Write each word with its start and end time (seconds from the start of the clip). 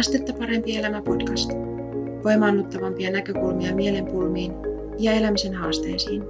Astetta 0.00 0.32
parempi 0.32 0.76
elämä 0.76 1.02
podcast. 1.02 1.50
Voimaannuttavampia 2.24 3.10
näkökulmia 3.10 3.74
mielenpulmiin 3.74 4.52
ja 4.98 5.12
elämisen 5.12 5.54
haasteisiin. 5.54 6.22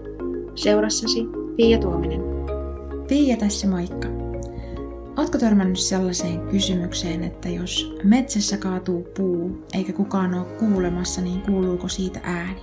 Seurassasi 0.54 1.21
Pia 1.56 1.78
Tuominen. 1.78 2.21
Pia 3.08 3.37
tässä 3.37 3.69
moikka. 3.69 4.08
Oletko 5.17 5.38
törmännyt 5.38 5.78
sellaiseen 5.78 6.40
kysymykseen, 6.40 7.24
että 7.24 7.48
jos 7.48 7.96
metsässä 8.04 8.56
kaatuu 8.56 9.03
puu 9.17 9.67
eikä 9.74 9.92
kukaan 9.92 10.34
ole 10.34 10.58
kuulemassa, 10.58 11.21
niin 11.21 11.42
kuuluuko 11.42 11.88
siitä 11.88 12.21
ääni? 12.22 12.60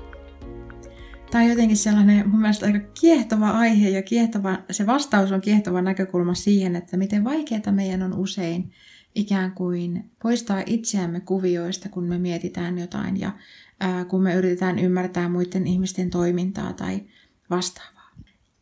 Tämä 1.31 1.43
on 1.43 1.49
jotenkin 1.49 1.77
sellainen 1.77 2.29
mun 2.29 2.41
mielestä 2.41 2.65
aika 2.65 2.79
kiehtova 3.01 3.49
aihe 3.49 3.89
ja 3.89 4.01
kiehtova, 4.01 4.57
se 4.71 4.85
vastaus 4.85 5.31
on 5.31 5.41
kiehtova 5.41 5.81
näkökulma 5.81 6.33
siihen, 6.33 6.75
että 6.75 6.97
miten 6.97 7.23
vaikeaa 7.23 7.71
meidän 7.71 8.03
on 8.03 8.17
usein 8.17 8.71
ikään 9.17 9.51
kuin 9.51 10.11
poistaa 10.23 10.63
itseämme 10.65 11.19
kuvioista, 11.19 11.89
kun 11.89 12.03
me 12.03 12.17
mietitään 12.17 12.77
jotain 12.77 13.19
ja 13.19 13.31
ää, 13.79 14.05
kun 14.05 14.23
me 14.23 14.35
yritetään 14.35 14.79
ymmärtää 14.79 15.29
muiden 15.29 15.67
ihmisten 15.67 16.09
toimintaa 16.09 16.73
tai 16.73 17.03
vastaavaa. 17.49 18.11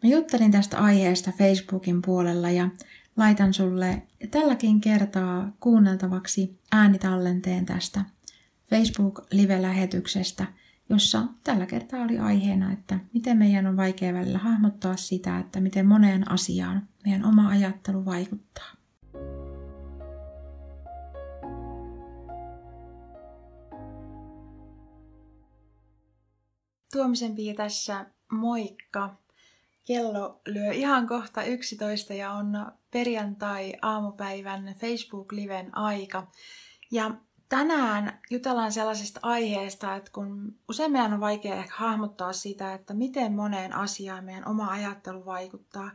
Mä 0.03 0.09
juttelin 0.09 0.52
tästä 0.52 0.77
aiheesta 0.77 1.31
Facebookin 1.31 2.02
puolella 2.02 2.49
ja 2.49 2.70
laitan 3.17 3.53
sulle 3.53 4.02
tälläkin 4.31 4.81
kertaa 4.81 5.52
kuunneltavaksi 5.59 6.59
äänitallenteen 6.71 7.65
tästä 7.65 8.05
Facebook-live-lähetyksestä, 8.70 10.45
jossa 10.90 11.23
tällä 11.43 11.65
kertaa 11.65 12.03
oli 12.03 12.17
aiheena, 12.17 12.71
että 12.71 12.99
miten 13.13 13.37
meidän 13.37 13.67
on 13.67 13.77
vaikea 13.77 14.13
välillä 14.13 14.37
hahmottaa 14.37 14.98
sitä, 14.98 15.40
että 15.40 15.62
miten 15.62 15.85
moneen 15.85 16.31
asiaan 16.31 16.87
meidän 17.05 17.26
oma 17.26 17.49
ajattelu 17.49 18.05
vaikuttaa. 18.05 18.74
Tuomisen 26.96 27.35
Pia 27.35 27.54
tässä, 27.54 28.05
moikka! 28.32 29.15
Kello 29.85 30.41
lyö 30.48 30.71
ihan 30.71 31.07
kohta 31.07 31.43
11 31.43 32.13
ja 32.13 32.32
on 32.32 32.71
perjantai-aamupäivän 32.91 34.76
Facebook-liven 34.79 35.77
aika. 35.77 36.27
Ja 36.91 37.12
tänään 37.49 38.20
jutellaan 38.29 38.71
sellaisesta 38.71 39.20
aiheesta, 39.24 39.96
että 39.96 40.12
kun 40.12 40.55
usein 40.70 40.91
meidän 40.91 41.13
on 41.13 41.20
vaikea 41.20 41.55
ehkä 41.55 41.74
hahmottaa 41.76 42.34
sitä, 42.34 42.74
että 42.74 42.93
miten 42.93 43.34
moneen 43.34 43.74
asiaan 43.74 44.26
meidän 44.26 44.48
oma 44.48 44.68
ajattelu 44.68 45.26
vaikuttaa. 45.26 45.91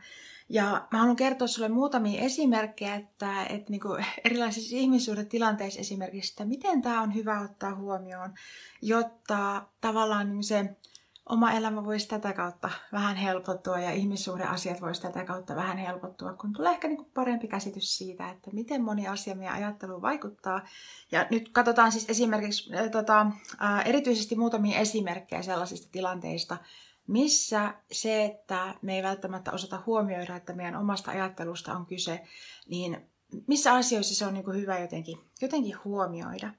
Ja 0.48 0.88
mä 0.92 0.98
haluan 0.98 1.16
kertoa 1.16 1.48
sulle 1.48 1.68
muutamia 1.68 2.20
esimerkkejä, 2.20 2.94
että, 2.94 3.44
että 3.44 3.70
niin 3.70 3.80
kuin 3.80 4.04
erilaisissa 4.24 4.76
ihmissuhdetilanteissa 4.76 5.80
esimerkiksi, 5.80 6.32
että 6.32 6.44
miten 6.44 6.82
tämä 6.82 7.02
on 7.02 7.14
hyvä 7.14 7.40
ottaa 7.40 7.74
huomioon, 7.74 8.34
jotta 8.82 9.66
tavallaan 9.80 10.30
niin 10.30 10.44
se 10.44 10.76
oma 11.30 11.52
elämä 11.52 11.84
voisi 11.84 12.08
tätä 12.08 12.32
kautta 12.32 12.70
vähän 12.92 13.16
helpottua 13.16 13.78
ja 13.78 13.90
ihmissuhdeasiat 13.90 14.80
voisi 14.80 15.02
tätä 15.02 15.24
kautta 15.24 15.56
vähän 15.56 15.78
helpottua, 15.78 16.32
kun 16.32 16.52
tulee 16.52 16.72
ehkä 16.72 16.88
niin 16.88 17.04
parempi 17.14 17.48
käsitys 17.48 17.98
siitä, 17.98 18.30
että 18.30 18.50
miten 18.52 18.82
moni 18.82 19.08
asia 19.08 19.34
meidän 19.34 19.54
ajatteluun 19.54 20.02
vaikuttaa. 20.02 20.66
Ja 21.12 21.26
nyt 21.30 21.48
katsotaan 21.48 21.92
siis 21.92 22.10
esimerkiksi 22.10 22.76
äh, 22.76 22.90
tota, 22.90 23.20
äh, 23.62 23.88
erityisesti 23.88 24.36
muutamia 24.36 24.78
esimerkkejä 24.78 25.42
sellaisista 25.42 25.88
tilanteista, 25.92 26.56
missä 27.06 27.74
se, 27.92 28.24
että 28.24 28.74
me 28.82 28.96
ei 28.96 29.02
välttämättä 29.02 29.52
osata 29.52 29.82
huomioida, 29.86 30.36
että 30.36 30.52
meidän 30.52 30.76
omasta 30.76 31.10
ajattelusta 31.10 31.72
on 31.72 31.86
kyse, 31.86 32.20
niin 32.68 33.10
missä 33.46 33.74
asioissa 33.74 34.14
se 34.14 34.26
on 34.26 34.34
niin 34.34 34.54
hyvä 34.54 34.78
jotenkin, 34.78 35.18
jotenkin 35.40 35.76
huomioida. 35.84 36.50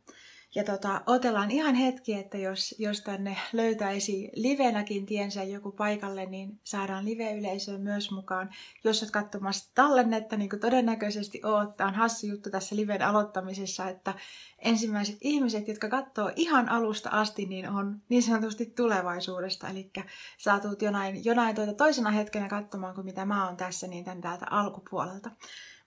Ja 0.56 0.64
tota, 0.64 1.02
otellaan 1.06 1.52
ihan 1.52 1.76
hetki, 1.76 2.14
että 2.14 2.38
jos, 2.38 2.76
jos 2.80 3.02
tänne 3.02 3.38
löytäisi 3.54 4.30
livenäkin 4.36 5.06
tiensä 5.06 5.44
joku 5.44 5.72
paikalle, 5.72 6.26
niin 6.26 6.60
saadaan 6.64 7.06
live-yleisöä 7.06 7.78
myös 7.78 8.12
mukaan. 8.12 8.50
Jos 8.84 9.04
olet 9.04 9.12
katsomassa 9.12 9.72
tallennetta, 9.76 10.38
niin 10.38 10.50
kuin 10.50 10.60
todennäköisesti 10.60 11.42
oot, 11.44 11.78
tämä 11.78 11.88
on 11.88 11.96
hassu 11.96 12.28
juttu 12.28 12.50
tässä 12.50 12.76
liven 12.76 13.02
aloittamisessa, 13.02 13.90
että 13.90 14.14
ensimmäiset 14.60 15.18
ihmiset, 15.22 15.68
jotka 15.68 15.90
katsoo 15.90 16.32
ihan 16.36 16.70
alusta 16.70 17.10
asti, 17.10 17.46
niin 17.46 17.70
on 17.70 18.02
niin 18.10 18.24
sanotusti 18.24 18.66
tulevaisuudesta. 18.66 19.70
Eli 19.70 19.92
sä 20.38 20.60
tulet 20.60 20.82
jonain, 20.82 21.26
jonain 21.26 21.56
tuota 21.56 21.74
toisena 21.74 22.12
hetkenä 22.12 22.48
katsomaan 22.48 22.96
kuin 22.96 23.06
mitä 23.06 23.26
mä 23.26 23.48
oon 23.48 23.58
tässä, 23.58 23.88
niin 23.88 24.06
tän 24.06 24.22
täältä 24.22 24.46
alkupuolelta. 24.50 25.32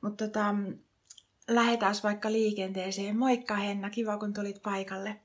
Mutta 0.01 0.25
tota, 0.25 0.55
lähdetään 1.49 1.95
vaikka 2.03 2.33
liikenteeseen. 2.33 3.19
Moikka 3.19 3.55
Henna, 3.55 3.91
kiva 3.91 4.19
kun 4.19 4.33
tulit 4.33 4.63
paikalle. 4.63 5.21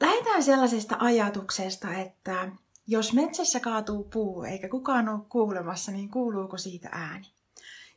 lähdetään 0.00 0.42
sellaisesta 0.42 0.96
ajatuksesta, 1.00 1.94
että 1.94 2.48
jos 2.86 3.12
metsässä 3.12 3.60
kaatuu 3.60 4.04
puu 4.04 4.42
eikä 4.42 4.68
kukaan 4.68 5.08
ole 5.08 5.20
kuulemassa, 5.28 5.92
niin 5.92 6.10
kuuluuko 6.10 6.58
siitä 6.58 6.88
ääni? 6.92 7.26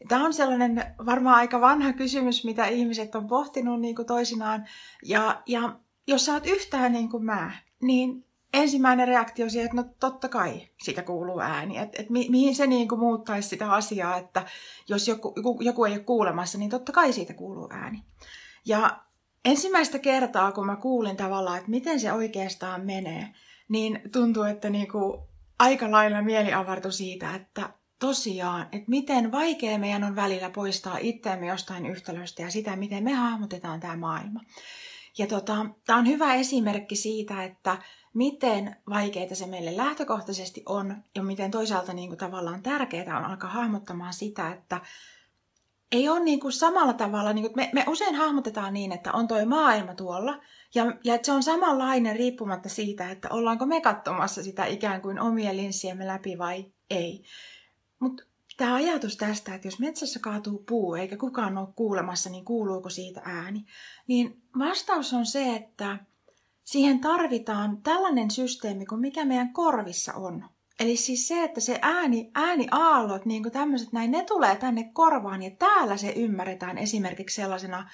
Tämä 0.08 0.26
on 0.26 0.34
sellainen 0.34 0.84
varmaan 1.06 1.36
aika 1.36 1.62
vanha 1.62 1.94
kysymys, 1.94 2.46
mitä 2.46 2.66
ihmiset 2.66 3.16
on 3.16 3.28
pohtinut 3.28 3.82
niin 3.82 3.96
kuin 3.96 4.06
toisinaan. 4.06 4.66
Ja, 5.04 5.44
ja 5.46 5.80
jos 6.08 6.26
sä 6.26 6.34
oot 6.34 6.48
yhtään 6.48 6.94
niin 6.94 7.10
kuin 7.10 7.26
mä, 7.26 7.52
niin 7.82 8.25
ensimmäinen 8.56 9.08
reaktio 9.08 9.50
siihen, 9.50 9.66
että 9.66 9.78
no 9.78 9.86
totta 10.00 10.30
kai 10.30 10.68
siitä 10.84 11.04
kuuluu 11.04 11.40
ääni. 11.40 11.78
Että 11.78 12.02
et 12.02 12.10
mi, 12.10 12.28
mihin 12.30 12.56
se 12.56 12.68
niin 12.68 12.88
kuin 12.88 13.00
muuttaisi 13.00 13.50
sitä 13.50 13.72
asiaa, 13.72 14.18
että 14.18 14.46
jos 14.88 15.08
joku, 15.08 15.34
joku, 15.36 15.58
joku 15.62 15.86
ei 15.86 15.94
ole 15.94 16.00
kuulemassa, 16.00 16.58
niin 16.58 16.70
totta 16.70 16.92
kai 16.92 17.14
siitä 17.14 17.34
kuuluu 17.34 17.70
ääni. 17.72 18.04
Ja 18.66 19.00
ensimmäistä 19.46 20.00
kertaa, 20.00 20.52
kun 20.52 20.66
mä 20.66 20.76
kuulin 20.76 21.18
tavallaan, 21.18 21.58
että 21.58 21.70
miten 21.70 22.00
se 22.00 22.14
oikeastaan 22.14 22.86
menee, 22.86 23.30
niin 23.70 24.02
tuntuu, 24.12 24.44
että 24.44 24.70
niin 24.70 24.92
kuin 24.92 25.22
aika 25.60 25.92
lailla 25.92 26.22
mieli 26.22 26.54
avartui 26.54 26.94
siitä, 26.94 27.36
että 27.36 27.70
tosiaan, 28.00 28.62
että 28.62 28.90
miten 28.90 29.32
vaikea 29.32 29.78
meidän 29.78 30.04
on 30.04 30.16
välillä 30.16 30.50
poistaa 30.50 30.98
itseämme 30.98 31.48
jostain 31.48 31.86
yhtälöstä 31.86 32.42
ja 32.42 32.52
sitä, 32.52 32.76
miten 32.76 33.04
me 33.04 33.14
hahmotetaan 33.14 33.80
tämä 33.80 33.96
maailma. 33.96 34.42
Ja 35.18 35.28
tota, 35.28 35.66
tämä 35.86 36.00
on 36.00 36.08
hyvä 36.08 36.34
esimerkki 36.34 36.96
siitä, 36.96 37.44
että 37.44 37.78
miten 38.14 38.76
vaikeita 38.90 39.36
se 39.36 39.48
meille 39.48 39.78
lähtökohtaisesti 39.78 40.64
on 40.66 41.04
ja 41.16 41.24
miten 41.24 41.52
toisaalta 41.52 41.94
niin 41.94 42.10
kuin 42.10 42.18
tavallaan 42.18 42.64
tärkeää 42.64 43.18
on 43.18 43.26
alkaa 43.26 43.50
hahmottamaan 43.50 44.14
sitä, 44.14 44.52
että 44.52 44.82
ei 45.92 46.10
ole 46.10 46.20
niin 46.20 46.40
kuin 46.40 46.52
samalla 46.52 46.94
tavalla, 46.94 47.34
niin 47.34 47.44
kuin 47.44 47.54
me, 47.56 47.70
me 47.74 47.86
usein 47.88 48.16
hahmotetaan 48.16 48.74
niin, 48.74 48.92
että 48.92 49.14
on 49.14 49.28
toi 49.28 49.46
maailma 49.46 49.96
tuolla 49.96 50.42
ja, 50.76 50.86
ja 51.04 51.16
että 51.16 51.26
se 51.26 51.32
on 51.32 51.44
samanlainen 51.44 52.16
riippumatta 52.16 52.70
siitä, 52.70 53.12
että 53.12 53.30
ollaanko 53.30 53.66
me 53.66 53.82
katsomassa 53.82 54.44
sitä 54.44 54.66
ikään 54.66 55.02
kuin 55.02 55.20
omien 55.20 55.58
linssiemme 55.58 56.08
läpi 56.08 56.38
vai 56.38 56.66
ei. 56.90 57.24
Mutta 58.00 58.24
tämä 58.58 58.76
ajatus 58.76 59.18
tästä, 59.18 59.56
että 59.56 59.68
jos 59.68 59.80
metsässä 59.80 60.20
kaatuu 60.20 60.64
puu 60.68 60.96
eikä 60.96 61.18
kukaan 61.18 61.58
ole 61.58 61.68
kuulemassa, 61.76 62.30
niin 62.30 62.46
kuuluuko 62.46 62.90
siitä 62.90 63.22
ääni, 63.26 63.66
niin 64.08 64.42
vastaus 64.60 65.14
on 65.14 65.26
se, 65.26 65.56
että 65.56 65.98
siihen 66.64 67.00
tarvitaan 67.00 67.82
tällainen 67.82 68.32
systeemi 68.32 68.86
kuin 68.86 69.02
mikä 69.02 69.26
meidän 69.26 69.54
korvissa 69.54 70.14
on. 70.14 70.46
Eli 70.80 70.98
siis 70.98 71.28
se, 71.28 71.44
että 71.44 71.62
se 71.62 71.80
ääni, 71.82 72.32
ääniaallot, 72.36 73.26
niin 73.26 73.44
kuin 73.44 73.54
tämmöiset 73.54 73.92
näin, 73.92 74.12
ne 74.12 74.24
tulee 74.24 74.56
tänne 74.56 74.90
korvaan 74.94 75.44
ja 75.44 75.52
täällä 75.52 75.98
se 75.98 76.14
ymmärretään 76.16 76.78
esimerkiksi 76.78 77.36
sellaisena, 77.36 77.90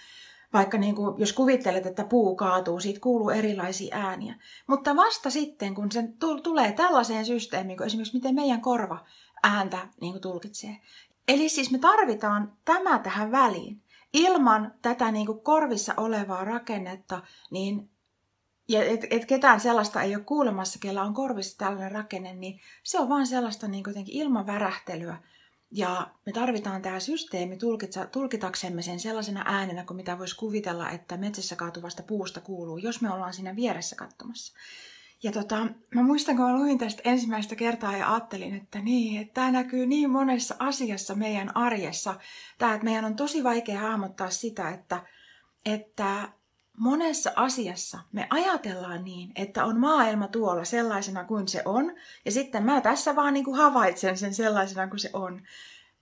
vaikka 0.53 0.78
niin 0.78 0.95
kuin, 0.95 1.19
jos 1.19 1.33
kuvittelet, 1.33 1.85
että 1.85 2.03
puu 2.03 2.35
kaatuu, 2.35 2.79
siitä 2.79 2.99
kuuluu 2.99 3.29
erilaisia 3.29 3.95
ääniä. 3.97 4.35
Mutta 4.67 4.95
vasta 4.95 5.29
sitten, 5.29 5.75
kun 5.75 5.91
se 5.91 6.03
tulee 6.43 6.72
tällaiseen 6.72 7.25
systeemiin, 7.25 7.78
kuin 7.78 7.88
esimerkiksi 7.88 8.17
miten 8.17 8.35
meidän 8.35 8.61
korva 8.61 9.05
ääntä 9.44 9.88
niin 10.02 10.13
kuin 10.13 10.22
tulkitsee. 10.22 10.78
Eli 11.28 11.50
siis 11.50 11.72
me 11.72 11.78
tarvitaan 11.78 12.53
tämä 12.66 13.00
tähän 13.00 13.31
väliin. 13.31 13.81
Ilman 14.13 14.74
tätä 14.81 15.12
niin 15.12 15.25
kuin 15.25 15.41
korvissa 15.41 15.93
olevaa 15.97 16.46
rakennetta, 16.46 17.22
niin 17.52 17.90
ja 18.67 18.84
et, 18.84 19.05
et 19.09 19.26
ketään 19.26 19.59
sellaista 19.59 20.02
ei 20.02 20.16
ole 20.16 20.23
kuulemassa, 20.23 20.79
kellä 20.79 21.03
on 21.03 21.14
korvissa 21.14 21.58
tällainen 21.58 21.91
rakenne, 21.91 22.34
niin 22.34 22.59
se 22.84 22.99
on 22.99 23.09
vaan 23.09 23.28
sellaista 23.28 23.67
niin 23.67 23.84
jotenkin 23.88 24.16
ilman 24.16 24.47
värähtelyä. 24.47 25.17
Ja 25.72 26.08
me 26.26 26.32
tarvitaan 26.32 26.82
tämä 26.82 26.99
systeemi 26.99 27.58
tulkitaksemme 28.11 28.82
sen 28.82 28.99
sellaisena 28.99 29.43
äänenä, 29.46 29.84
kuin 29.84 29.97
mitä 29.97 30.20
voisi 30.20 30.35
kuvitella, 30.35 30.90
että 30.90 31.17
metsässä 31.17 31.55
kaatuvasta 31.55 32.03
puusta 32.03 32.41
kuuluu, 32.41 32.78
jos 32.78 33.02
me 33.02 33.14
ollaan 33.14 33.34
siinä 33.34 33.55
vieressä 33.55 33.96
katsomassa. 33.96 34.53
Ja 35.23 35.32
tota, 35.32 35.68
mä 35.96 36.03
muistan, 36.03 36.38
kun 36.38 36.46
mä 36.46 36.56
luin 36.58 36.78
tästä 36.78 37.02
ensimmäistä 37.06 37.56
kertaa 37.56 37.97
ja 37.97 38.14
ajattelin, 38.14 38.56
että 38.56 38.79
niin, 38.79 39.22
että 39.22 39.34
tämä 39.34 39.52
näkyy 39.52 39.85
niin 39.85 40.09
monessa 40.09 40.56
asiassa 40.59 41.16
meidän 41.16 41.58
arjessa. 41.58 42.16
Tämä, 42.58 42.73
että 42.73 42.85
meidän 42.85 43.06
on 43.06 43.16
tosi 43.16 43.44
vaikea 43.44 43.79
hahmottaa 43.79 44.29
sitä, 44.29 44.70
että, 44.70 45.03
että 45.66 46.29
monessa 46.78 47.32
asiassa 47.35 48.00
me 48.12 48.28
ajatellaan 48.29 49.03
niin, 49.03 49.32
että 49.35 49.66
on 49.66 49.79
maailma 49.79 50.28
tuolla 50.28 50.66
sellaisena 50.66 51.24
kuin 51.24 51.47
se 51.47 51.62
on, 51.66 51.96
ja 52.26 52.32
sitten 52.32 52.64
mä 52.64 52.82
tässä 52.82 53.16
vaan 53.16 53.34
niin 53.34 53.46
kuin 53.46 53.58
havaitsen 53.58 54.17
sen 54.17 54.34
sellaisena 54.34 54.88
kuin 54.88 55.00
se 55.00 55.09
on. 55.14 55.41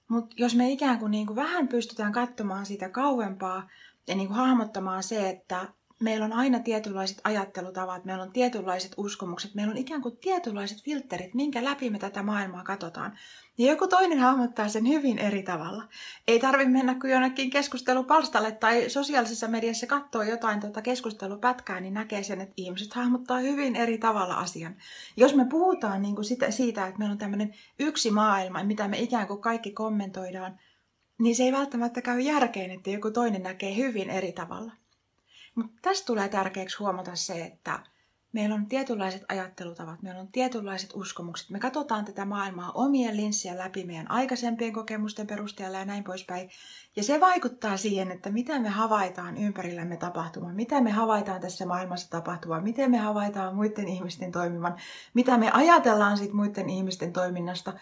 Mutta 0.07 0.35
jos 0.39 0.55
me 0.55 0.69
ikään 0.69 0.99
kuin, 0.99 1.11
niin 1.11 1.27
kuin 1.27 1.35
vähän 1.35 1.67
pystytään 1.67 2.11
katsomaan 2.11 2.65
sitä 2.65 2.89
kauempaa 2.89 3.67
ja 4.07 4.15
niin 4.15 4.27
kuin 4.27 4.37
hahmottamaan 4.37 5.03
se, 5.03 5.29
että 5.29 5.67
meillä 5.99 6.25
on 6.25 6.33
aina 6.33 6.59
tietynlaiset 6.59 7.21
ajattelutavat, 7.23 8.05
meillä 8.05 8.23
on 8.23 8.31
tietynlaiset 8.31 8.93
uskomukset, 8.97 9.55
meillä 9.55 9.71
on 9.71 9.77
ikään 9.77 10.01
kuin 10.01 10.17
tietynlaiset 10.17 10.83
filterit, 10.83 11.33
minkä 11.33 11.63
läpi 11.63 11.89
me 11.89 11.99
tätä 11.99 12.23
maailmaa 12.23 12.63
katsotaan. 12.63 13.17
Ja 13.57 13.67
joku 13.67 13.87
toinen 13.87 14.19
hahmottaa 14.19 14.67
sen 14.67 14.87
hyvin 14.87 15.17
eri 15.17 15.43
tavalla. 15.43 15.83
Ei 16.27 16.39
tarvitse 16.39 16.69
mennä 16.69 16.95
kuin 16.95 17.11
jonnekin 17.11 17.49
keskustelupalstalle 17.49 18.51
tai 18.51 18.89
sosiaalisessa 18.89 19.47
mediassa 19.47 19.87
katsoa 19.87 20.23
jotain 20.25 20.59
tuota 20.59 20.81
keskustelupätkää, 20.81 21.79
niin 21.79 21.93
näkee 21.93 22.23
sen, 22.23 22.41
että 22.41 22.53
ihmiset 22.57 22.93
hahmottaa 22.93 23.39
hyvin 23.39 23.75
eri 23.75 23.97
tavalla 23.97 24.35
asian. 24.35 24.75
Jos 25.17 25.35
me 25.35 25.45
puhutaan 25.45 26.01
niin 26.01 26.15
kuin 26.15 26.25
sitä, 26.25 26.51
siitä, 26.51 26.87
että 26.87 26.99
meillä 26.99 27.13
on 27.13 27.17
tämmöinen 27.17 27.53
yksi 27.79 28.11
maailma, 28.11 28.63
mitä 28.63 28.87
me 28.87 28.99
ikään 28.99 29.27
kuin 29.27 29.41
kaikki 29.41 29.71
kommentoidaan, 29.71 30.59
niin 31.19 31.35
se 31.35 31.43
ei 31.43 31.51
välttämättä 31.51 32.01
käy 32.01 32.19
järkeen, 32.19 32.71
että 32.71 32.89
joku 32.89 33.11
toinen 33.11 33.43
näkee 33.43 33.75
hyvin 33.75 34.09
eri 34.09 34.31
tavalla. 34.31 34.71
Mutta 35.59 35.77
tästä 35.81 36.05
tulee 36.05 36.29
tärkeäksi 36.29 36.77
huomata 36.77 37.15
se, 37.15 37.45
että 37.45 37.79
meillä 38.33 38.55
on 38.55 38.65
tietynlaiset 38.65 39.23
ajattelutavat, 39.29 40.01
meillä 40.01 40.21
on 40.21 40.27
tietynlaiset 40.27 40.89
uskomukset. 40.93 41.49
Me 41.49 41.59
katsotaan 41.59 42.05
tätä 42.05 42.25
maailmaa 42.25 42.71
omien 42.71 43.17
linssien 43.17 43.57
läpi 43.57 43.83
meidän 43.83 44.11
aikaisempien 44.11 44.73
kokemusten 44.73 45.27
perusteella 45.27 45.77
ja 45.77 45.85
näin 45.85 46.03
poispäin. 46.03 46.49
Ja 46.95 47.03
se 47.03 47.19
vaikuttaa 47.19 47.77
siihen, 47.77 48.11
että 48.11 48.29
mitä 48.29 48.59
me 48.59 48.69
havaitaan 48.69 49.37
ympärillämme 49.37 49.97
tapahtumaan, 49.97 50.55
mitä 50.55 50.81
me 50.81 50.91
havaitaan 50.91 51.41
tässä 51.41 51.65
maailmassa 51.65 52.09
tapahtumaan, 52.09 52.63
miten 52.63 52.91
me 52.91 52.97
havaitaan 52.97 53.55
muiden 53.55 53.87
ihmisten 53.87 54.31
toimivan, 54.31 54.77
mitä 55.13 55.37
me 55.37 55.51
ajatellaan 55.51 56.17
siitä 56.17 56.35
muiden 56.35 56.69
ihmisten 56.69 57.13
toiminnasta 57.13 57.73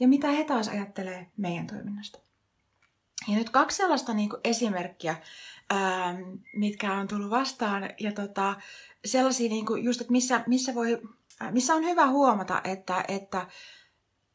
ja 0.00 0.08
mitä 0.08 0.28
he 0.30 0.44
taas 0.44 0.68
ajattelee 0.68 1.26
meidän 1.36 1.66
toiminnasta. 1.66 2.27
Ja 3.28 3.34
nyt 3.34 3.50
kaksi 3.50 3.76
sellaista 3.76 4.14
niin 4.14 4.30
esimerkkiä, 4.44 5.16
ähm, 5.72 6.22
mitkä 6.56 6.92
on 6.92 7.08
tullut 7.08 7.30
vastaan. 7.30 7.90
Ja 8.00 8.12
tota, 8.12 8.54
sellaisia, 9.04 9.48
niin 9.48 9.66
kuin 9.66 9.84
just, 9.84 10.00
että 10.00 10.12
missä, 10.12 10.44
missä, 10.46 10.74
voi, 10.74 11.02
äh, 11.42 11.52
missä 11.52 11.74
on 11.74 11.84
hyvä 11.84 12.06
huomata, 12.06 12.60
että, 12.64 13.04
että 13.08 13.46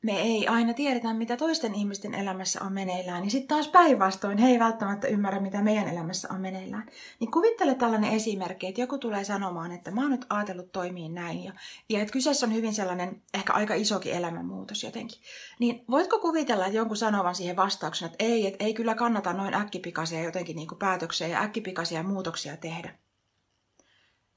me 0.03 0.21
ei 0.21 0.47
aina 0.47 0.73
tiedetä, 0.73 1.13
mitä 1.13 1.37
toisten 1.37 1.75
ihmisten 1.75 2.13
elämässä 2.13 2.63
on 2.63 2.73
meneillään, 2.73 3.21
niin 3.21 3.31
sitten 3.31 3.47
taas 3.47 3.67
päinvastoin 3.67 4.37
he 4.37 4.47
ei 4.47 4.59
välttämättä 4.59 5.07
ymmärrä, 5.07 5.39
mitä 5.39 5.61
meidän 5.61 5.87
elämässä 5.87 6.27
on 6.31 6.41
meneillään. 6.41 6.89
Niin 7.19 7.31
kuvittele 7.31 7.75
tällainen 7.75 8.11
esimerkki, 8.11 8.67
että 8.67 8.81
joku 8.81 8.97
tulee 8.97 9.23
sanomaan, 9.23 9.71
että 9.71 9.91
mä 9.91 10.01
oon 10.01 10.11
nyt 10.11 10.25
ajatellut 10.29 10.71
toimii 10.71 11.09
näin, 11.09 11.43
ja, 11.43 11.53
ja 11.89 12.01
että 12.01 12.11
kyseessä 12.11 12.45
on 12.45 12.53
hyvin 12.53 12.73
sellainen 12.73 13.21
ehkä 13.33 13.53
aika 13.53 13.73
isokin 13.73 14.13
elämänmuutos 14.13 14.83
jotenkin. 14.83 15.21
Niin 15.59 15.83
voitko 15.89 16.19
kuvitella, 16.19 16.65
että 16.65 16.77
jonkun 16.77 16.97
sanovan 16.97 17.35
siihen 17.35 17.55
vastauksena, 17.55 18.11
että 18.11 18.25
ei, 18.25 18.47
että 18.47 18.65
ei 18.65 18.73
kyllä 18.73 18.95
kannata 18.95 19.33
noin 19.33 19.53
äkkipikaisia 19.53 20.23
jotenkin 20.23 20.55
niin 20.55 20.67
kuin 20.67 20.79
päätöksiä 20.79 21.27
ja 21.27 21.41
äkkipikaisia 21.41 22.03
muutoksia 22.03 22.57
tehdä? 22.57 22.95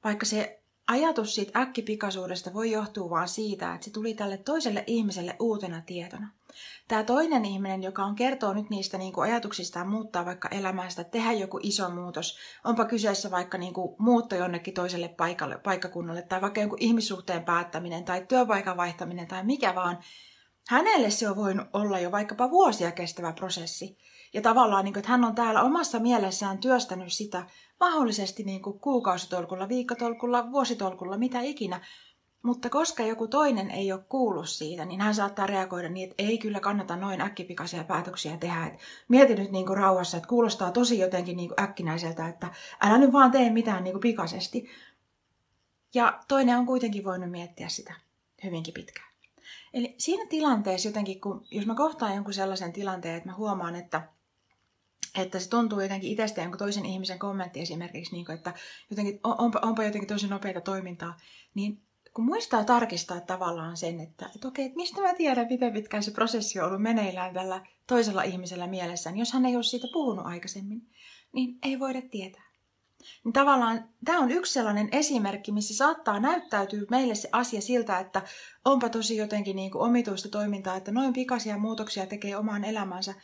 Vaikka 0.05 0.27
se 0.27 0.61
ajatus 0.89 1.35
siitä 1.35 1.61
äkkipikaisuudesta 1.61 2.55
voi 2.55 2.71
johtua 2.71 3.11
vain 3.11 3.29
siitä, 3.29 3.75
että 3.75 3.85
se 3.85 3.91
tuli 3.91 4.15
tälle 4.15 4.37
toiselle 4.37 4.85
ihmiselle 4.87 5.37
uutena 5.41 5.83
tietona. 5.87 6.29
Tämä 6.89 7.05
toinen 7.05 7.45
ihminen, 7.45 7.83
joka 7.83 8.05
on 8.05 8.15
kertoo 8.15 8.53
nyt 8.53 8.71
niistä 8.71 8.99
niin 8.99 9.13
kuin 9.13 9.31
ajatuksistaan 9.31 9.89
muuttaa 9.89 10.25
vaikka 10.25 10.49
elämästä, 10.49 11.05
tehdä 11.05 11.33
joku 11.33 11.61
iso 11.63 11.91
muutos, 11.91 12.39
onpa 12.65 12.85
kyseessä 12.85 13.31
vaikka 13.31 13.59
niin 13.59 13.75
kuin 13.75 13.97
muutto 13.99 14.35
jonnekin 14.35 14.75
toiselle 14.75 15.09
paikalle, 15.09 15.59
paikkakunnalle 15.59 16.23
tai 16.23 16.41
vaikka 16.41 16.61
jonkun 16.61 16.83
ihmissuhteen 16.83 17.45
päättäminen 17.45 18.05
tai 18.05 18.27
työpaikan 18.29 18.77
vaihtaminen 18.77 19.27
tai 19.27 19.45
mikä 19.45 19.75
vaan, 19.75 19.99
hänelle 20.69 21.11
se 21.11 21.29
on 21.29 21.37
voinut 21.37 21.67
olla 21.73 21.99
jo 21.99 22.13
vaikkapa 22.13 22.51
vuosia 22.51 22.93
kestävä 22.93 23.33
prosessi. 23.33 23.99
Ja 24.37 24.43
tavallaan, 24.43 24.85
niin 24.85 24.93
kuin, 24.93 25.01
että 25.01 25.11
hän 25.11 25.25
on 25.25 25.35
täällä 25.35 25.63
omassa 25.63 25.99
mielessään 25.99 26.59
työstänyt 26.59 27.13
sitä 27.13 27.47
mahdollisesti 27.81 28.43
niin 28.43 28.63
kuin 28.63 28.81
kuukausitolkulla, 28.81 29.69
viikkotolkulla, 29.69 30.53
vuositolkulla, 30.53 31.19
mitä 31.19 31.41
ikinä. 31.41 31.81
Mutta 32.43 32.71
koska 32.71 33.03
joku 33.03 33.29
toinen 33.29 33.71
ei 33.71 33.93
ole 33.93 34.05
kuullut 34.09 34.49
siitä, 34.49 34.85
niin 34.85 35.01
hän 35.01 35.15
saattaa 35.15 35.47
reagoida 35.47 35.89
niin, 35.89 36.11
että 36.11 36.23
ei 36.23 36.39
kyllä 36.39 36.61
kannata 36.61 36.97
noin 36.97 37.21
äkkipikaisia 37.21 37.85
päätöksiä 37.85 38.37
tehdä. 38.37 38.67
Et 38.67 38.79
mieti 39.09 39.35
nyt 39.35 39.51
niin 39.51 39.67
kuin 39.67 39.77
rauhassa, 39.77 40.17
että 40.17 40.29
kuulostaa 40.29 40.71
tosi 40.71 40.99
jotenkin 40.99 41.37
niin 41.37 41.49
kuin 41.49 41.61
äkkinäiseltä, 41.61 42.29
että 42.29 42.49
älä 42.81 42.99
nyt 42.99 43.13
vaan 43.13 43.31
tee 43.31 43.51
mitään 43.51 43.85
niin 43.85 43.95
kuin 43.95 44.03
pikaisesti. 44.03 44.69
Ja 45.95 46.21
toinen 46.29 46.59
on 46.59 46.67
kuitenkin 46.67 47.05
voinut 47.05 47.31
miettiä 47.31 47.69
sitä 47.69 47.95
hyvinkin 48.45 48.75
pitkään. 48.75 49.09
Eli 49.75 49.95
siinä 49.99 50.27
tilanteessa 50.29 50.89
jotenkin, 50.89 51.21
kun, 51.21 51.47
jos 51.51 51.67
mä 51.67 51.75
kohtaan 51.75 52.15
jonkun 52.15 52.35
sellaisen 52.35 52.73
tilanteen, 52.73 53.17
että 53.17 53.29
mä 53.29 53.37
huomaan, 53.37 53.77
että 53.77 54.16
että 55.23 55.41
se 55.41 55.49
tuntuu 55.49 55.81
jotenkin 55.81 56.11
itsestä 56.11 56.41
jonkun 56.41 56.59
toisen 56.59 56.87
ihmisen 56.87 57.19
kommentti 57.19 57.61
esimerkiksi, 57.61 58.13
niin 58.13 58.27
kuin, 58.27 58.37
että 58.37 58.55
jotenkin, 58.91 59.21
onpa, 59.25 59.61
onpa 59.63 59.85
jotenkin 59.85 60.09
tosi 60.09 60.29
nopeita 60.29 60.61
toimintaa, 60.61 61.17
niin 61.55 61.83
kun 62.15 62.25
muistaa 62.25 62.65
tarkistaa 62.65 63.21
tavallaan 63.21 63.77
sen, 63.77 64.01
että, 64.01 64.31
että 64.35 64.49
okei, 64.49 64.65
että 64.67 64.77
mistä 64.77 65.01
mä 65.01 65.15
tiedän, 65.15 65.47
miten 65.51 65.73
pitkään 65.73 66.03
se 66.03 66.11
prosessi 66.11 66.61
on 66.61 66.67
ollut 66.67 66.83
meneillään 66.83 67.35
tällä 67.35 67.67
toisella 67.87 68.23
ihmisellä 68.23 68.67
mielessä, 68.67 69.11
niin 69.11 69.19
jos 69.19 69.33
hän 69.33 69.47
ei 69.47 69.57
ole 69.57 69.63
siitä 69.63 69.87
puhunut 69.93 70.27
aikaisemmin, 70.27 70.89
niin 71.33 71.59
ei 71.63 71.79
voida 71.79 72.03
tietää. 72.11 72.47
Niin 73.25 73.33
tavallaan 73.33 73.89
tämä 74.05 74.19
on 74.19 74.31
yksi 74.31 74.53
sellainen 74.53 74.89
esimerkki, 74.93 75.53
missä 75.53 75.77
saattaa 75.77 76.21
näyttäytyä 76.21 76.83
meille 76.91 77.15
se 77.15 77.29
asia 77.33 77.61
siltä, 77.61 77.99
että 77.99 78.23
onpa 78.65 78.89
tosi 78.89 79.17
jotenkin 79.17 79.57
niin 79.57 79.71
kuin 79.71 79.83
omituista 79.83 80.29
toimintaa, 80.29 80.77
että 80.77 80.93
noin 80.93 81.13
pikaisia 81.13 81.59
muutoksia 81.59 82.07
tekee 82.07 82.37
omaan 82.37 82.65
elämänsä, 82.65 83.15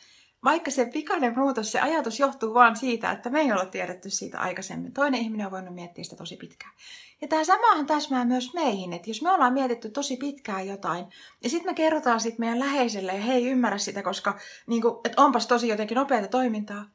vaikka 0.43 0.71
se 0.71 0.85
pikainen 0.85 1.39
muutos, 1.39 1.71
se 1.71 1.79
ajatus 1.79 2.19
johtuu 2.19 2.53
vaan 2.53 2.75
siitä, 2.75 3.11
että 3.11 3.29
me 3.29 3.41
ei 3.41 3.51
olla 3.51 3.65
tiedetty 3.65 4.09
siitä 4.09 4.39
aikaisemmin. 4.39 4.93
Toinen 4.93 5.21
ihminen 5.21 5.45
on 5.45 5.51
voinut 5.51 5.75
miettiä 5.75 6.03
sitä 6.03 6.15
tosi 6.15 6.37
pitkään. 6.37 6.73
Ja 7.21 7.27
tämä 7.27 7.43
samahan 7.43 7.85
täsmää 7.85 8.25
myös 8.25 8.53
meihin, 8.53 8.93
että 8.93 9.09
jos 9.09 9.21
me 9.21 9.31
ollaan 9.31 9.53
mietitty 9.53 9.89
tosi 9.89 10.17
pitkään 10.17 10.67
jotain, 10.67 11.05
ja 11.43 11.49
sitten 11.49 11.71
me 11.71 11.73
kerrotaan 11.73 12.19
sitten 12.19 12.39
meidän 12.39 12.59
läheiselle, 12.59 13.11
ja 13.15 13.21
he 13.21 13.33
ei 13.33 13.45
ymmärrä 13.45 13.77
sitä, 13.77 14.03
koska 14.03 14.39
niin 14.67 14.81
kuin, 14.81 14.95
että 15.05 15.21
onpas 15.21 15.47
tosi 15.47 15.67
jotenkin 15.67 15.95
nopeata 15.95 16.27
toimintaa, 16.27 16.85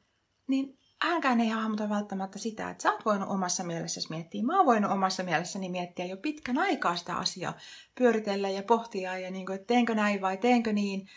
niin 0.46 0.78
hänkään 1.02 1.40
ei 1.40 1.48
hahmota 1.48 1.88
välttämättä 1.88 2.38
sitä, 2.38 2.70
että 2.70 2.82
sä 2.82 2.92
oot 2.92 3.04
voinut 3.04 3.28
omassa 3.28 3.64
mielessäsi 3.64 4.10
miettiä. 4.10 4.42
Mä 4.42 4.56
oon 4.56 4.66
voinut 4.66 4.92
omassa 4.92 5.22
mielessäni 5.22 5.68
miettiä 5.68 6.04
jo 6.04 6.16
pitkän 6.16 6.58
aikaa 6.58 6.96
sitä 6.96 7.16
asiaa, 7.16 7.56
pyöritellä 7.94 8.48
ja 8.48 8.62
pohtia, 8.62 9.18
ja 9.18 9.30
niin 9.30 9.46
kuin, 9.46 9.56
että 9.56 9.66
teenkö 9.66 9.94
näin 9.94 10.20
vai 10.20 10.36
teenkö 10.36 10.72
niin. 10.72 11.08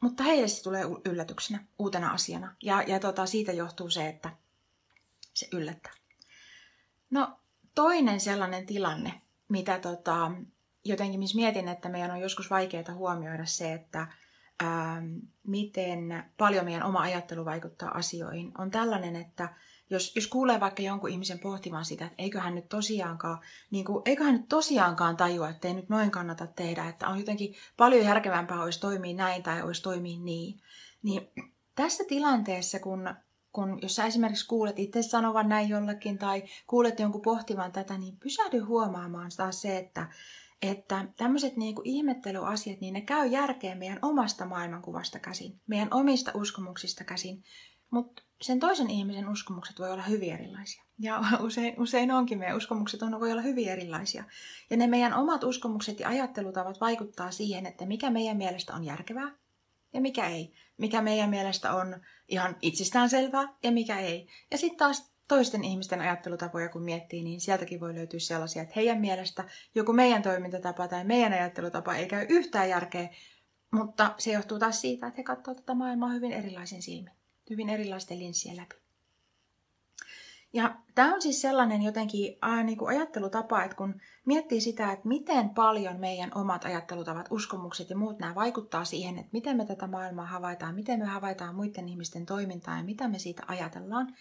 Mutta 0.00 0.22
heille 0.22 0.48
se 0.48 0.62
tulee 0.62 0.84
yllätyksenä, 1.04 1.64
uutena 1.78 2.10
asiana. 2.10 2.54
Ja, 2.62 2.82
ja 2.82 3.00
tota, 3.00 3.26
siitä 3.26 3.52
johtuu 3.52 3.90
se, 3.90 4.08
että 4.08 4.30
se 5.34 5.48
yllättää. 5.52 5.92
No 7.10 7.38
toinen 7.74 8.20
sellainen 8.20 8.66
tilanne, 8.66 9.20
mitä 9.48 9.78
tota, 9.78 10.30
jotenkin 10.84 11.20
missä 11.20 11.36
mietin, 11.36 11.68
että 11.68 11.88
meidän 11.88 12.10
on 12.10 12.20
joskus 12.20 12.50
vaikeaa 12.50 12.94
huomioida 12.94 13.46
se, 13.46 13.72
että 13.72 14.08
ää, 14.62 15.02
miten 15.46 16.24
paljon 16.38 16.64
meidän 16.64 16.82
oma 16.82 17.00
ajattelu 17.00 17.44
vaikuttaa 17.44 17.90
asioihin, 17.90 18.52
on 18.58 18.70
tällainen, 18.70 19.16
että 19.16 19.48
jos, 19.90 20.16
jos 20.16 20.26
kuulee 20.26 20.60
vaikka 20.60 20.82
jonkun 20.82 21.10
ihmisen 21.10 21.38
pohtimaan 21.38 21.84
sitä, 21.84 22.04
että 22.04 22.22
eiköhän 22.22 22.54
nyt 22.54 22.68
tosiaankaan, 22.68 23.38
niin 23.70 23.84
kuin, 23.84 24.02
eiköhän 24.04 24.34
nyt 24.34 24.48
tosiaankaan 24.48 25.16
tajua, 25.16 25.48
että 25.48 25.68
ei 25.68 25.74
nyt 25.74 25.88
noin 25.88 26.10
kannata 26.10 26.46
tehdä, 26.46 26.88
että 26.88 27.08
on 27.08 27.18
jotenkin 27.18 27.54
paljon 27.76 28.04
järkevämpää 28.04 28.62
olisi 28.62 28.80
toimia 28.80 29.16
näin 29.16 29.42
tai 29.42 29.62
olisi 29.62 29.82
toimia 29.82 30.20
niin. 30.20 30.60
Niin 31.02 31.30
tässä 31.74 32.04
tilanteessa, 32.08 32.78
kun, 32.78 33.14
kun 33.52 33.78
jos 33.82 33.96
sä 33.96 34.04
esimerkiksi 34.04 34.46
kuulet 34.48 34.78
itse 34.78 35.02
sanovan 35.02 35.48
näin 35.48 35.68
jollekin 35.68 36.18
tai 36.18 36.42
kuulet 36.66 37.00
jonkun 37.00 37.22
pohtivan 37.22 37.72
tätä, 37.72 37.98
niin 37.98 38.16
pysähdy 38.16 38.58
huomaamaan 38.58 39.30
taas 39.36 39.62
se, 39.62 39.78
että, 39.78 40.06
että 40.62 41.06
tämmöiset 41.16 41.56
niin 41.56 41.74
kuin 41.74 41.86
ihmettelyasiat, 41.86 42.80
niin 42.80 42.94
ne 42.94 43.00
käy 43.00 43.26
järkeen 43.26 43.78
meidän 43.78 43.98
omasta 44.02 44.46
maailmankuvasta 44.46 45.18
käsin, 45.18 45.60
meidän 45.66 45.88
omista 45.90 46.30
uskomuksista 46.34 47.04
käsin, 47.04 47.44
mutta 47.90 48.22
sen 48.42 48.60
toisen 48.60 48.90
ihmisen 48.90 49.28
uskomukset 49.28 49.78
voi 49.78 49.92
olla 49.92 50.02
hyvin 50.02 50.32
erilaisia. 50.32 50.84
Ja 50.98 51.22
usein, 51.40 51.80
usein 51.80 52.10
onkin 52.10 52.38
meidän 52.38 52.56
uskomukset 52.56 53.02
on, 53.02 53.20
voi 53.20 53.32
olla 53.32 53.42
hyvin 53.42 53.68
erilaisia. 53.68 54.24
Ja 54.70 54.76
ne 54.76 54.86
meidän 54.86 55.14
omat 55.14 55.44
uskomukset 55.44 56.00
ja 56.00 56.08
ajattelutavat 56.08 56.80
vaikuttaa 56.80 57.30
siihen, 57.30 57.66
että 57.66 57.86
mikä 57.86 58.10
meidän 58.10 58.36
mielestä 58.36 58.74
on 58.74 58.84
järkevää 58.84 59.36
ja 59.92 60.00
mikä 60.00 60.28
ei. 60.28 60.52
Mikä 60.76 61.02
meidän 61.02 61.30
mielestä 61.30 61.74
on 61.74 62.00
ihan 62.28 62.56
itsestäänselvää 62.62 63.54
ja 63.62 63.72
mikä 63.72 64.00
ei. 64.00 64.28
Ja 64.50 64.58
sitten 64.58 64.78
taas 64.78 65.09
toisten 65.30 65.64
ihmisten 65.64 66.00
ajattelutapoja 66.00 66.68
kun 66.68 66.82
miettii, 66.82 67.22
niin 67.22 67.40
sieltäkin 67.40 67.80
voi 67.80 67.94
löytyä 67.94 68.20
sellaisia, 68.20 68.62
että 68.62 68.74
heidän 68.76 69.00
mielestä 69.00 69.44
joku 69.74 69.92
meidän 69.92 70.22
toimintatapa 70.22 70.88
tai 70.88 71.04
meidän 71.04 71.32
ajattelutapa 71.32 71.94
ei 71.94 72.08
käy 72.08 72.26
yhtään 72.28 72.68
järkeä, 72.68 73.08
mutta 73.70 74.14
se 74.18 74.32
johtuu 74.32 74.58
taas 74.58 74.80
siitä, 74.80 75.06
että 75.06 75.16
he 75.16 75.22
katsovat 75.22 75.56
tätä 75.56 75.74
maailmaa 75.74 76.08
hyvin 76.08 76.32
erilaisin 76.32 76.82
silmin 76.82 77.12
hyvin 77.50 77.68
erilaisten 77.68 78.18
linssien 78.18 78.56
läpi. 78.56 78.76
Ja 80.52 80.76
tämä 80.94 81.14
on 81.14 81.22
siis 81.22 81.40
sellainen 81.40 81.82
jotenkin 81.82 82.38
ää, 82.42 82.62
niin 82.62 82.78
kuin 82.78 82.96
ajattelutapa, 82.96 83.64
että 83.64 83.76
kun 83.76 84.00
miettii 84.26 84.60
sitä, 84.60 84.92
että 84.92 85.08
miten 85.08 85.50
paljon 85.50 86.00
meidän 86.00 86.30
omat 86.34 86.64
ajattelutavat, 86.64 87.28
uskomukset 87.30 87.90
ja 87.90 87.96
muut 87.96 88.18
nämä 88.18 88.34
vaikuttaa 88.34 88.84
siihen, 88.84 89.18
että 89.18 89.30
miten 89.32 89.56
me 89.56 89.66
tätä 89.66 89.86
maailmaa 89.86 90.26
havaitaan, 90.26 90.74
miten 90.74 90.98
me 90.98 91.04
havaitaan 91.04 91.54
muiden 91.54 91.88
ihmisten 91.88 92.26
toimintaa 92.26 92.76
ja 92.76 92.84
mitä 92.84 93.08
me 93.08 93.18
siitä 93.18 93.42
ajatellaan, 93.46 94.16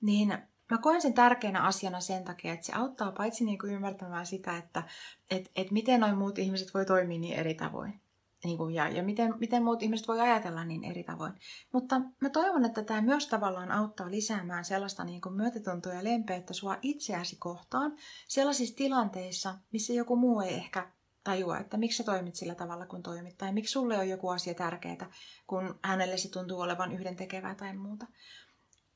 niin 0.00 0.38
mä 0.70 0.78
koen 0.78 1.02
sen 1.02 1.14
tärkeänä 1.14 1.62
asiana 1.62 2.00
sen 2.00 2.24
takia, 2.24 2.52
että 2.52 2.66
se 2.66 2.72
auttaa 2.72 3.12
paitsi 3.12 3.44
niin 3.44 3.58
kuin 3.58 3.72
ymmärtämään 3.72 4.26
sitä, 4.26 4.56
että 4.56 4.82
et, 5.30 5.50
et 5.56 5.70
miten 5.70 6.00
noin 6.00 6.18
muut 6.18 6.38
ihmiset 6.38 6.74
voi 6.74 6.86
toimia 6.86 7.18
niin 7.18 7.38
eri 7.38 7.54
tavoin, 7.54 8.00
niin 8.44 8.58
kuin, 8.58 8.74
ja, 8.74 8.88
ja 8.88 9.02
miten, 9.02 9.34
miten 9.38 9.64
muut 9.64 9.82
ihmiset 9.82 10.08
voi 10.08 10.20
ajatella 10.20 10.64
niin 10.64 10.84
eri 10.84 11.04
tavoin. 11.04 11.32
Mutta 11.72 12.00
mä 12.20 12.30
toivon, 12.30 12.64
että 12.64 12.82
tämä 12.82 13.00
myös 13.00 13.26
tavallaan 13.26 13.70
auttaa 13.70 14.10
lisäämään 14.10 14.64
sellaista 14.64 15.04
niin 15.04 15.20
kuin 15.20 15.34
myötätuntoa 15.34 15.94
ja 15.94 16.04
lempeyttä 16.04 16.54
sua 16.54 16.76
itseäsi 16.82 17.36
kohtaan 17.36 17.96
sellaisissa 18.28 18.76
tilanteissa, 18.76 19.54
missä 19.72 19.92
joku 19.92 20.16
muu 20.16 20.40
ei 20.40 20.54
ehkä 20.54 20.88
tajua, 21.24 21.58
että 21.58 21.76
miksi 21.76 21.96
sä 21.96 22.04
toimit 22.04 22.34
sillä 22.34 22.54
tavalla, 22.54 22.86
kun 22.86 23.02
toimit, 23.02 23.38
tai 23.38 23.52
miksi 23.52 23.72
sulle 23.72 23.98
on 23.98 24.08
joku 24.08 24.28
asia 24.28 24.54
tärkeää, 24.54 25.10
kun 25.46 25.78
hänelle 25.84 26.16
se 26.16 26.30
tuntuu 26.30 26.60
olevan 26.60 26.92
yhden 26.92 27.16
tekevää 27.16 27.54
tai 27.54 27.76
muuta. 27.76 28.06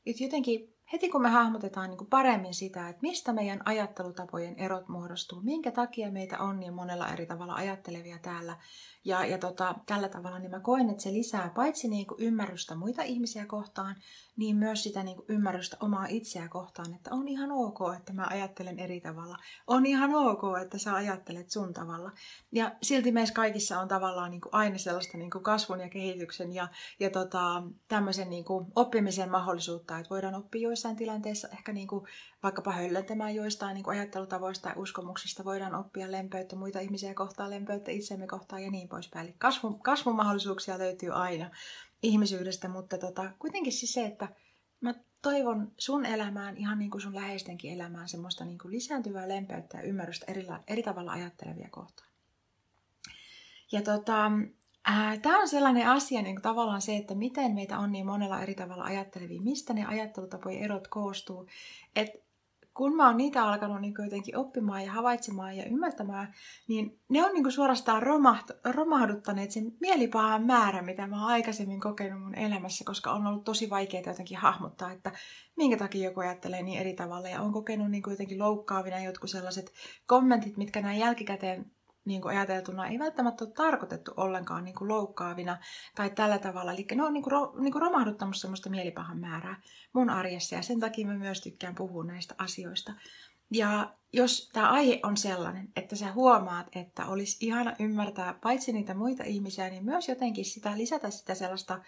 Et 0.06 0.21
jotenkin 0.21 0.75
heti 0.92 1.08
kun 1.08 1.22
me 1.22 1.28
hahmotetaan 1.28 1.90
niin 1.90 1.99
kuin 1.99 2.11
paremmin 2.11 2.54
sitä, 2.54 2.88
että 2.88 3.02
mistä 3.02 3.32
meidän 3.32 3.61
ajattelutapojen 3.64 4.58
erot 4.58 4.88
muodostuu, 4.88 5.40
minkä 5.40 5.70
takia 5.70 6.11
meitä 6.11 6.38
on 6.38 6.61
niin 6.61 6.75
monella 6.75 7.08
eri 7.08 7.26
tavalla 7.26 7.54
ajattelevia 7.54 8.18
täällä, 8.18 8.56
ja, 9.04 9.26
ja 9.26 9.38
tota, 9.38 9.75
tällä 9.87 10.08
tavalla 10.08 10.38
niin 10.38 10.50
mä 10.50 10.61
koen, 10.61 10.90
että 10.90 11.02
se 11.02 11.12
lisää 11.12 11.50
paitsi 11.54 11.88
niin 11.88 12.06
kuin 12.06 12.20
ymmärrystä 12.20 12.75
muita 12.75 13.02
ihmisiä 13.02 13.46
kohtaan, 13.46 13.96
niin 14.37 14.56
myös 14.56 14.82
sitä 14.82 15.02
niin 15.02 15.16
kuin 15.16 15.26
ymmärrystä 15.28 15.76
omaa 15.80 16.06
itseä 16.06 16.49
kohtaan, 16.49 16.94
että 16.94 17.11
on 17.14 17.28
ihan 17.28 17.52
ok, 17.52 17.78
että 17.96 18.12
mä 18.12 18.26
ajattelen 18.30 18.78
eri 18.78 19.00
tavalla. 19.00 19.38
On 19.66 19.87
ihan 19.87 20.14
ok, 20.14 20.42
että 20.62 20.78
sä 20.78 20.94
ajattelet 20.94 21.50
sun 21.50 21.72
tavalla. 21.72 22.11
Ja 22.52 22.72
silti 22.82 23.12
meissä 23.12 23.34
kaikissa 23.34 23.80
on 23.80 23.88
tavallaan 23.88 24.30
niin 24.30 24.40
kuin 24.40 24.54
aina 24.54 24.78
sellaista 24.78 25.18
niin 25.18 25.30
kuin 25.30 25.44
kasvun 25.44 25.80
ja 25.80 25.88
kehityksen 25.88 26.52
ja, 26.52 26.68
ja 27.00 27.11
tota, 27.11 27.62
tämmöisen 27.88 28.30
niin 28.30 28.44
kuin 28.44 28.66
oppimisen 28.76 29.30
mahdollisuutta, 29.30 29.99
että 29.99 30.11
voidaan 30.11 30.34
oppia 30.34 30.68
joissain 30.83 30.97
tilanteissa 30.97 31.49
ehkä 31.49 31.73
niin 31.73 31.89
kuin 31.89 32.05
vaikkapa 32.43 32.73
höllentämään 32.73 33.35
joistain 33.35 33.75
niin 33.75 33.85
kuin 33.85 33.99
ajattelutavoista 33.99 34.69
ja 34.69 34.75
uskomuksista, 34.77 35.45
voidaan 35.45 35.75
oppia 35.75 36.11
lempeyttä 36.11 36.57
muita 36.57 36.81
ihmisiä 36.81 37.15
kohtaan, 37.15 37.51
lempeyttä 37.51 37.91
itsemme 37.91 38.27
kohtaan 38.27 38.62
ja 38.62 38.71
niin 38.71 38.89
poispäin. 38.89 39.27
Eli 39.27 39.35
kasvun, 39.39 39.83
kasvun 39.83 40.17
mahdollisuuksia 40.17 40.79
löytyy 40.79 41.11
aina 41.11 41.51
ihmisyydestä, 42.03 42.69
mutta 42.69 42.99
tota, 42.99 43.33
kuitenkin 43.39 43.73
siis 43.73 43.93
se, 43.93 44.05
että 44.05 44.29
mä 44.81 44.95
toivon 45.23 45.73
sun 45.79 46.07
elämään, 46.07 46.57
ihan 46.57 46.79
niin 46.79 46.91
kuin 46.91 47.03
sun 47.03 47.15
läheistenkin 47.15 47.73
elämään, 47.73 48.09
semmoista 48.09 48.45
niin 48.45 48.59
kuin 48.59 48.73
lisääntyvää 48.73 49.29
lempeyttä 49.29 49.79
ja 49.79 49.83
ymmärrystä 49.83 50.27
eri, 50.29 50.47
eri 50.69 50.83
tavalla 50.83 51.12
ajattelevia 51.12 51.69
kohtaan. 51.71 52.11
Ja 53.73 53.83
tota, 53.83 54.31
Tämä 55.23 55.41
on 55.41 55.49
sellainen 55.49 55.89
asia, 55.89 56.23
niin 56.23 56.35
kuin 56.35 56.43
tavallaan 56.43 56.83
se, 56.83 56.97
että 56.97 57.15
miten 57.15 57.53
meitä 57.53 57.79
on 57.79 57.93
niin 57.93 58.07
monella 58.07 58.43
eri 58.43 58.55
tavalla 58.55 58.85
ajattelevia, 58.85 59.43
mistä 59.43 59.73
ne 59.73 59.85
ajattelutapojen 59.85 60.62
erot 60.62 60.89
koostuu. 60.89 61.47
Että 61.97 62.19
kun 62.75 62.97
mä 62.97 63.07
oon 63.07 63.17
niitä 63.17 63.45
alkanut 63.45 63.81
niin 63.81 63.95
jotenkin 64.05 64.37
oppimaan 64.37 64.85
ja 64.85 64.93
havaitsemaan 64.93 65.57
ja 65.57 65.65
ymmärtämään, 65.65 66.35
niin 66.69 67.01
ne 67.09 67.25
on 67.25 67.35
niin 67.35 67.53
suorastaan 67.53 68.03
romaht- 68.03 68.73
romahduttaneet 68.73 69.51
sen 69.51 69.73
mielipahan 69.81 70.47
määrän, 70.47 70.85
mitä 70.85 71.07
mä 71.07 71.21
oon 71.21 71.33
aikaisemmin 71.33 71.81
kokenut 71.81 72.23
mun 72.23 72.39
elämässä, 72.39 72.85
koska 72.85 73.12
on 73.12 73.27
ollut 73.27 73.45
tosi 73.45 73.71
vaikeaa 73.71 74.03
jotenkin 74.07 74.39
hahmottaa, 74.39 74.93
että 74.93 75.12
minkä 75.57 75.77
takia 75.77 76.05
joku 76.05 76.21
ajattelee 76.21 76.62
niin 76.62 76.81
eri 76.81 76.95
tavalla. 76.95 77.29
Ja 77.29 77.41
on 77.41 77.53
kokenut 77.53 77.91
niin 77.91 78.03
jotenkin 78.11 78.39
loukkaavina 78.39 79.05
jotkut 79.05 79.31
sellaiset 79.31 79.73
kommentit, 80.07 80.57
mitkä 80.57 80.83
näin 80.83 81.01
jälkikäteen 81.01 81.71
niin 82.04 82.23
kuin 82.23 82.37
ajateltuna 82.37 82.87
ei 82.87 82.99
välttämättä 82.99 83.44
ole 83.44 83.52
tarkoitettu 83.52 84.12
ollenkaan 84.16 84.64
niin 84.64 84.75
kuin 84.75 84.88
loukkaavina 84.88 85.59
tai 85.94 86.11
tällä 86.11 86.38
tavalla. 86.38 86.73
Eli 86.73 86.87
ne 86.94 87.02
on 87.02 87.12
niin 87.12 87.23
kuin, 87.23 87.32
ro, 87.32 87.54
niin 87.59 87.73
kuin 87.73 87.82
romahduttanut 87.82 88.37
semmoista 88.37 88.71
mielipahan 88.71 89.18
määrää 89.18 89.62
mun 89.92 90.11
arjessa 90.11 90.54
ja 90.54 90.62
sen 90.62 90.80
takia 90.80 91.06
mä 91.06 91.14
myös 91.14 91.40
tykkään 91.40 91.75
puhua 91.75 92.04
näistä 92.04 92.35
asioista. 92.38 92.92
Ja 93.50 93.92
jos 94.12 94.50
tämä 94.52 94.71
aihe 94.71 95.00
on 95.02 95.16
sellainen, 95.16 95.68
että 95.76 95.97
sä 95.97 96.12
huomaat, 96.12 96.66
että 96.76 97.06
olisi 97.06 97.47
ihana 97.47 97.76
ymmärtää 97.78 98.35
paitsi 98.42 98.73
niitä 98.73 98.94
muita 98.94 99.25
ihmisiä, 99.25 99.71
niin 99.71 99.85
myös 99.85 100.09
jotenkin 100.09 100.44
sitä 100.44 100.76
lisätä 100.78 101.11
sitä 101.11 101.35
sellaista 101.35 101.80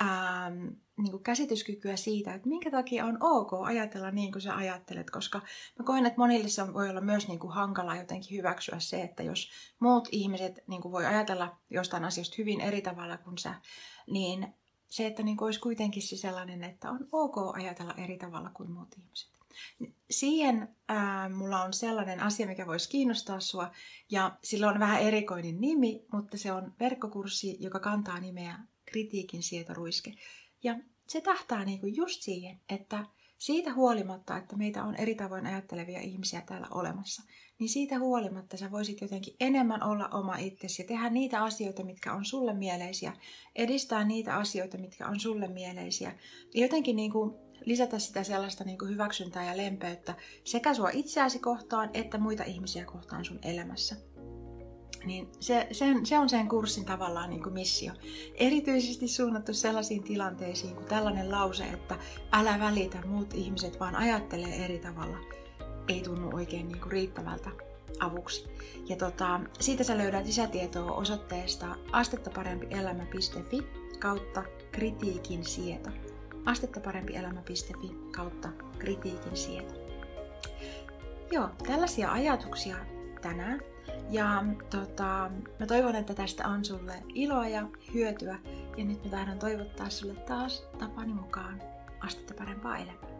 ähm, 0.00 0.68
niin 0.96 1.10
kuin 1.10 1.22
käsityskykyä 1.22 1.96
siitä, 1.96 2.34
että 2.34 2.48
minkä 2.48 2.70
takia 2.70 3.06
on 3.06 3.18
ok 3.20 3.52
ajatella 3.64 4.10
niin 4.10 4.32
kuin 4.32 4.42
sä 4.42 4.56
ajattelet, 4.56 5.10
koska 5.10 5.38
mä 5.78 5.84
koen, 5.84 6.06
että 6.06 6.18
monille 6.18 6.48
se 6.48 6.74
voi 6.74 6.90
olla 6.90 7.00
myös 7.00 7.28
niin 7.28 7.38
kuin 7.38 7.52
hankala 7.52 7.96
jotenkin 7.96 8.38
hyväksyä 8.38 8.78
se, 8.78 9.02
että 9.02 9.22
jos 9.22 9.50
muut 9.78 10.08
ihmiset 10.12 10.58
niin 10.66 10.82
kuin 10.82 10.92
voi 10.92 11.06
ajatella 11.06 11.56
jostain 11.70 12.04
asiasta 12.04 12.34
hyvin 12.38 12.60
eri 12.60 12.82
tavalla 12.82 13.18
kuin 13.18 13.38
sä, 13.38 13.54
niin 14.06 14.54
se, 14.88 15.06
että 15.06 15.22
niin 15.22 15.36
kuin 15.36 15.46
olisi 15.46 15.60
kuitenkin 15.60 16.02
se 16.02 16.16
sellainen, 16.16 16.64
että 16.64 16.90
on 16.90 17.08
ok 17.12 17.56
ajatella 17.56 17.94
eri 17.96 18.18
tavalla 18.18 18.50
kuin 18.54 18.70
muut 18.70 18.94
ihmiset. 18.98 19.32
Siihen 20.10 20.76
ää, 20.88 21.28
mulla 21.28 21.62
on 21.62 21.72
sellainen 21.72 22.20
asia, 22.20 22.46
mikä 22.46 22.66
voisi 22.66 22.88
kiinnostaa 22.88 23.40
sua, 23.40 23.70
ja 24.10 24.38
sillä 24.44 24.68
on 24.68 24.80
vähän 24.80 25.00
erikoinen 25.00 25.60
nimi, 25.60 26.06
mutta 26.12 26.38
se 26.38 26.52
on 26.52 26.74
verkkokurssi, 26.80 27.56
joka 27.60 27.80
kantaa 27.80 28.20
nimeä 28.20 28.58
kritiikin 28.92 29.42
sietoruiske. 29.42 30.14
Ja 30.62 30.78
se 31.08 31.20
tähtää 31.20 31.64
niinku 31.64 31.86
just 31.86 32.22
siihen, 32.22 32.60
että 32.68 33.06
siitä 33.38 33.74
huolimatta, 33.74 34.36
että 34.36 34.56
meitä 34.56 34.84
on 34.84 34.96
eri 34.96 35.14
tavoin 35.14 35.46
ajattelevia 35.46 36.00
ihmisiä 36.00 36.40
täällä 36.40 36.66
olemassa, 36.70 37.22
niin 37.58 37.68
siitä 37.68 37.98
huolimatta 37.98 38.56
sä 38.56 38.70
voisit 38.70 39.00
jotenkin 39.00 39.36
enemmän 39.40 39.82
olla 39.82 40.08
oma 40.08 40.36
itsesi 40.36 40.82
ja 40.82 40.88
tehdä 40.88 41.10
niitä 41.10 41.42
asioita, 41.42 41.84
mitkä 41.84 42.12
on 42.12 42.24
sulle 42.24 42.54
mieleisiä, 42.54 43.12
edistää 43.56 44.04
niitä 44.04 44.36
asioita, 44.36 44.78
mitkä 44.78 45.06
on 45.06 45.20
sulle 45.20 45.48
mieleisiä. 45.48 46.18
Ja 46.54 46.60
jotenkin 46.60 46.96
niin 46.96 47.12
kuin 47.12 47.34
lisätä 47.64 47.98
sitä 47.98 48.24
sellaista 48.24 48.64
niin 48.64 48.78
kuin 48.78 48.90
hyväksyntää 48.90 49.44
ja 49.44 49.56
lempeyttä 49.56 50.14
sekä 50.44 50.74
sua 50.74 50.90
itseäsi 50.92 51.38
kohtaan 51.38 51.90
että 51.94 52.18
muita 52.18 52.44
ihmisiä 52.44 52.84
kohtaan 52.84 53.24
sun 53.24 53.38
elämässä. 53.42 54.11
Niin 55.04 55.28
se, 55.40 55.66
sen, 55.72 56.06
se 56.06 56.18
on 56.18 56.28
sen 56.28 56.48
kurssin 56.48 56.84
tavallaan 56.84 57.30
niin 57.30 57.42
kuin 57.42 57.52
missio. 57.52 57.92
Erityisesti 58.34 59.08
suunnattu 59.08 59.54
sellaisiin 59.54 60.02
tilanteisiin 60.02 60.74
kuin 60.74 60.86
tällainen 60.86 61.30
lause, 61.30 61.64
että 61.64 61.96
älä 62.32 62.60
välitä, 62.60 62.98
muut 63.06 63.34
ihmiset 63.34 63.80
vaan 63.80 63.96
ajattelee 63.96 64.64
eri 64.64 64.78
tavalla. 64.78 65.18
Ei 65.88 66.00
tunnu 66.00 66.30
oikein 66.36 66.68
niin 66.68 66.80
kuin 66.80 66.92
riittävältä 66.92 67.50
avuksi. 68.00 68.44
Ja 68.88 68.96
tota, 68.96 69.40
siitä 69.60 69.84
sä 69.84 69.98
löydät 69.98 70.26
lisätietoa 70.26 70.92
osoitteesta 70.92 71.76
astettaparempielämä.fi 71.92 73.62
kautta 73.98 74.42
kritiikin 74.72 75.44
sieto. 75.44 75.90
astettaparempielämä.fi 76.44 77.90
kautta 78.16 78.48
kritiikin 78.78 79.36
sieto. 79.36 79.74
Joo, 81.30 81.48
tällaisia 81.66 82.12
ajatuksia 82.12 82.76
tänään. 83.22 83.60
Ja 84.10 84.44
tota, 84.70 85.30
mä 85.60 85.66
toivon, 85.66 85.96
että 85.96 86.14
tästä 86.14 86.48
on 86.48 86.64
sulle 86.64 87.02
iloa 87.14 87.48
ja 87.48 87.68
hyötyä. 87.94 88.38
Ja 88.76 88.84
nyt 88.84 89.04
mä 89.04 89.10
tahdon 89.10 89.38
toivottaa 89.38 89.90
sulle 89.90 90.14
taas 90.14 90.68
tapani 90.78 91.12
mukaan 91.12 91.62
astetta 92.00 92.34
parempaa 92.34 92.76
elämää. 92.76 93.11